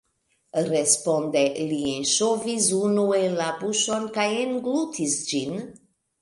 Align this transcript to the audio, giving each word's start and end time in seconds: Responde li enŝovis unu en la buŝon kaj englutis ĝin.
Responde 0.67 1.43
li 1.71 1.77
enŝovis 1.89 2.71
unu 2.79 3.03
en 3.19 3.37
la 3.41 3.51
buŝon 3.61 4.09
kaj 4.17 4.27
englutis 4.47 5.15
ĝin. 5.31 5.63